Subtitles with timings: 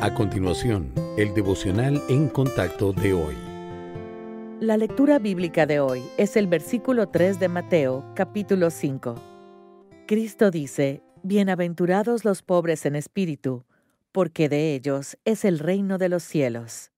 [0.00, 3.34] A continuación, el devocional en contacto de hoy.
[4.60, 9.16] La lectura bíblica de hoy es el versículo 3 de Mateo, capítulo 5.
[10.06, 13.64] Cristo dice, Bienaventurados los pobres en espíritu,
[14.12, 16.92] porque de ellos es el reino de los cielos.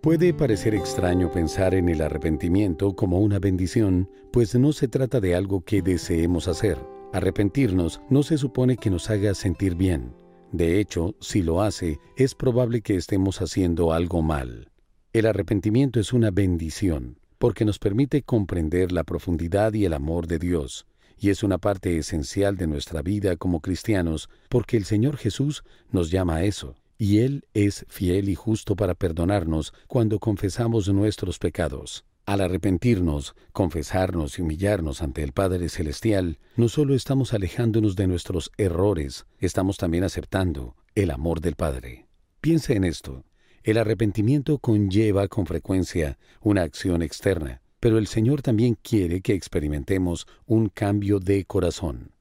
[0.00, 5.34] Puede parecer extraño pensar en el arrepentimiento como una bendición, pues no se trata de
[5.34, 6.78] algo que deseemos hacer.
[7.12, 10.14] Arrepentirnos no se supone que nos haga sentir bien.
[10.52, 14.70] De hecho, si lo hace, es probable que estemos haciendo algo mal.
[15.12, 20.38] El arrepentimiento es una bendición, porque nos permite comprender la profundidad y el amor de
[20.38, 20.86] Dios,
[21.18, 26.10] y es una parte esencial de nuestra vida como cristianos, porque el Señor Jesús nos
[26.10, 32.04] llama a eso, y Él es fiel y justo para perdonarnos cuando confesamos nuestros pecados.
[32.26, 38.52] Al arrepentirnos, confesarnos y humillarnos ante el Padre Celestial, no solo estamos alejándonos de nuestros
[38.56, 42.06] errores, estamos también aceptando el amor del Padre.
[42.40, 43.24] Piense en esto.
[43.62, 50.26] El arrepentimiento conlleva con frecuencia una acción externa, pero el Señor también quiere que experimentemos
[50.46, 52.12] un cambio de corazón.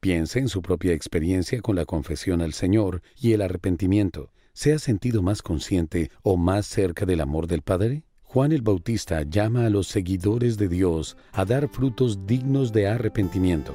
[0.00, 4.32] Piense en su propia experiencia con la confesión al Señor y el arrepentimiento.
[4.52, 8.04] ¿Se ha sentido más consciente o más cerca del amor del Padre?
[8.30, 13.74] Juan el Bautista llama a los seguidores de Dios a dar frutos dignos de arrepentimiento.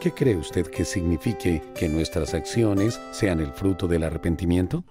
[0.00, 4.82] ¿Qué cree usted que signifique que nuestras acciones sean el fruto del arrepentimiento?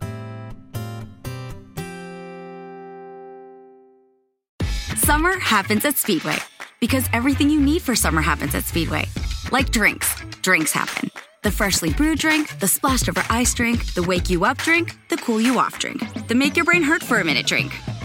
[4.95, 6.37] Summer happens at Speedway
[6.79, 9.03] because everything you need for summer happens at Speedway.
[9.51, 11.11] Like drinks, drinks happen.
[11.43, 15.17] The freshly brewed drink, the splashed over ice drink, the wake you up drink, the
[15.17, 15.99] cool you off drink,
[16.29, 17.73] the make your brain hurt for a minute drink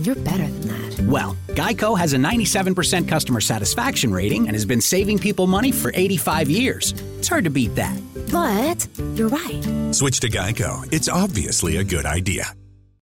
[0.00, 1.00] And you're better than that.
[1.02, 5.92] Well, Geico has a 97% customer satisfaction rating and has been saving people money for
[5.94, 6.94] 85 years.
[7.18, 8.00] It's hard to beat that.
[8.32, 9.94] But you're right.
[9.94, 10.90] Switch to Geico.
[10.90, 12.54] It's obviously a good idea.